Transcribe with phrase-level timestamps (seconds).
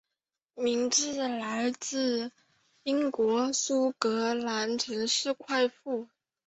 [0.55, 2.31] 名字来自
[2.81, 6.07] 英国苏格兰城市快富。